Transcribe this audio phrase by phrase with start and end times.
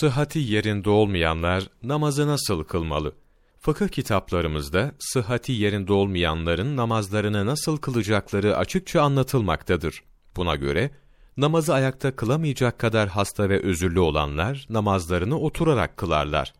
[0.00, 3.12] Sıhhati yerinde olmayanlar namazı nasıl kılmalı?
[3.58, 10.02] Fıkıh kitaplarımızda sıhhati yerinde olmayanların namazlarını nasıl kılacakları açıkça anlatılmaktadır.
[10.36, 10.90] Buna göre
[11.36, 16.52] namazı ayakta kılamayacak kadar hasta ve özürlü olanlar namazlarını oturarak kılarlar.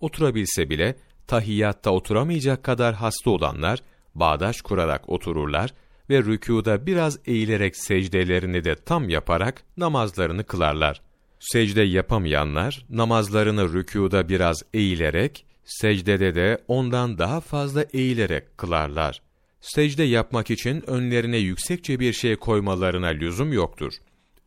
[0.00, 0.96] Oturabilse bile
[1.26, 3.78] tahiyyatta oturamayacak kadar hasta olanlar
[4.14, 5.74] bağdaş kurarak otururlar
[6.10, 11.09] ve rükûda biraz eğilerek secdelerini de tam yaparak namazlarını kılarlar.
[11.40, 19.22] Secde yapamayanlar namazlarını rükûda biraz eğilerek, secdede de ondan daha fazla eğilerek kılarlar.
[19.60, 23.92] Secde yapmak için önlerine yüksekçe bir şey koymalarına lüzum yoktur.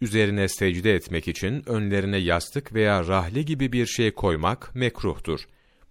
[0.02, 5.40] Üzerine secde etmek için önlerine yastık veya rahle gibi bir şey koymak mekruhtur.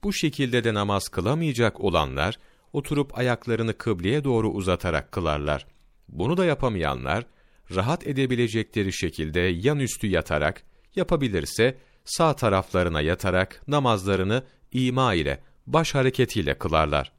[0.05, 2.39] Bu şekilde de namaz kılamayacak olanlar,
[2.73, 5.67] oturup ayaklarını kıbleye doğru uzatarak kılarlar.
[6.09, 7.27] Bunu da yapamayanlar,
[7.75, 10.63] rahat edebilecekleri şekilde yan üstü yatarak,
[10.97, 14.43] yapabilirse sağ taraflarına yatarak namazlarını
[14.73, 17.13] ima ile, baş hareketiyle kılarlar.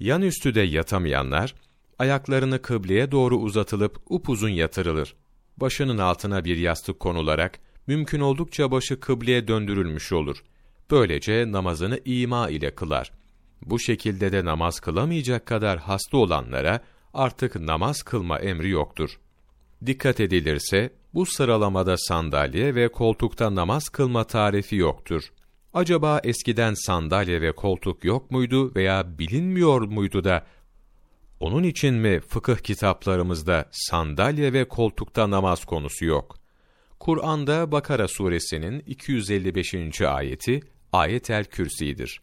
[0.00, 1.54] Yan üstü de yatamayanlar,
[1.98, 5.14] ayaklarını kıbleye doğru uzatılıp upuzun yatırılır.
[5.56, 10.44] Başının altına bir yastık konularak, mümkün oldukça başı kıbleye döndürülmüş olur.
[10.90, 13.12] Böylece namazını ima ile kılar.
[13.62, 16.80] Bu şekilde de namaz kılamayacak kadar hasta olanlara
[17.14, 19.18] artık namaz kılma emri yoktur.
[19.86, 25.22] Dikkat edilirse, bu sıralamada sandalye ve koltukta namaz kılma tarifi yoktur.
[25.74, 30.46] Acaba eskiden sandalye ve koltuk yok muydu veya bilinmiyor muydu da
[31.40, 36.36] onun için mi fıkıh kitaplarımızda sandalye ve koltukta namaz konusu yok?
[37.00, 40.00] Kur'an'da Bakara suresinin 255.
[40.00, 40.60] ayeti
[40.92, 42.20] ayet-el kürsidir.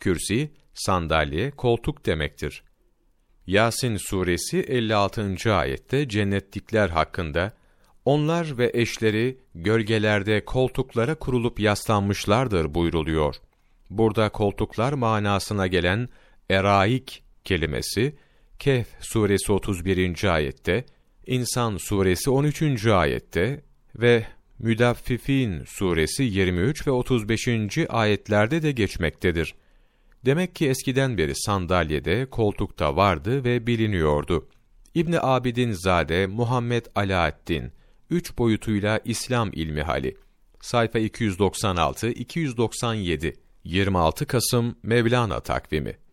[0.00, 2.62] Kürsi, sandalye, koltuk demektir.
[3.46, 5.54] Yasin suresi 56.
[5.54, 7.52] ayette cennetlikler hakkında
[8.04, 13.34] onlar ve eşleri gölgelerde koltuklara kurulup yaslanmışlardır buyruluyor.
[13.90, 16.08] Burada koltuklar manasına gelen
[16.50, 18.16] eraik kelimesi
[18.58, 20.34] Kehf suresi 31.
[20.34, 20.84] ayette,
[21.26, 22.86] İnsan suresi 13.
[22.86, 23.62] ayette
[23.96, 24.26] ve
[24.58, 27.48] Müdaffifin suresi 23 ve 35.
[27.88, 29.54] ayetlerde de geçmektedir.
[30.24, 34.48] Demek ki eskiden beri sandalyede, koltukta vardı ve biliniyordu.
[34.94, 37.72] İbni Abidin Zade Muhammed Alaaddin,
[38.10, 40.16] üç boyutuyla İslam ilmi hali.
[40.60, 43.34] Sayfa 296-297,
[43.64, 46.03] 26 Kasım Mevlana takvimi.